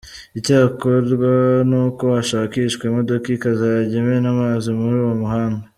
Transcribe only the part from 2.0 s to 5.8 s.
hashakishwa imodoka ikazajya imena amazi muri uwo muhanda.